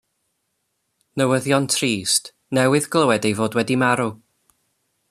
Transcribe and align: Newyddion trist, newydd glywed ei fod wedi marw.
Newyddion 1.23 1.67
trist, 1.75 2.33
newydd 2.59 2.89
glywed 2.97 3.31
ei 3.31 3.37
fod 3.43 3.61
wedi 3.61 3.79
marw. 3.85 4.13